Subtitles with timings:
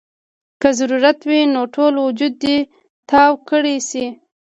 [0.61, 2.57] کۀ ضرورت وي نو ټول وجود دې
[3.09, 4.05] تاو کړے شي-